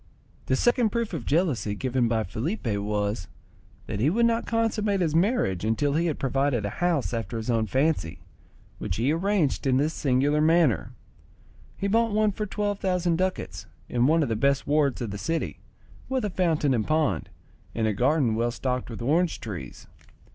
The 0.47 0.55
second 0.55 0.89
proof 0.89 1.13
of 1.13 1.27
jealousy 1.27 1.75
given 1.75 2.07
by 2.07 2.23
Felipe 2.23 2.65
was, 2.75 3.27
that 3.85 3.99
he 3.99 4.09
would 4.09 4.25
not 4.25 4.47
consummate 4.47 4.99
his 4.99 5.13
marriage 5.13 5.63
until 5.63 5.93
he 5.93 6.07
had 6.07 6.17
provided 6.17 6.65
a 6.65 6.71
house 6.81 7.13
after 7.13 7.37
his 7.37 7.51
own 7.51 7.67
fancy, 7.67 8.17
which 8.79 8.95
he 8.95 9.11
arranged 9.13 9.67
in 9.67 9.77
this 9.77 9.93
singular 9.93 10.41
manner. 10.41 10.93
He 11.77 11.87
bought 11.87 12.13
one 12.13 12.31
for 12.31 12.47
twelve 12.47 12.79
thousand 12.79 13.17
ducats, 13.19 13.67
in 13.87 14.07
one 14.07 14.23
of 14.23 14.29
the 14.29 14.35
best 14.35 14.65
wards 14.65 15.01
of 15.01 15.11
the 15.11 15.19
city, 15.19 15.59
with 16.09 16.25
a 16.25 16.31
fountain 16.31 16.73
and 16.73 16.87
pond, 16.87 17.29
and 17.75 17.85
a 17.85 17.93
garden 17.93 18.33
well 18.33 18.49
stocked 18.49 18.89
with 18.89 19.03
orange 19.03 19.39
trees. 19.39 19.85